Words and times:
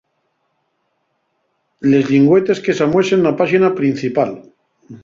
Les 1.91 2.09
llingüetes 2.09 2.65
que 2.65 2.77
s'amuesen 2.81 3.25
na 3.27 3.37
páxina 3.45 3.73
principal. 3.83 4.35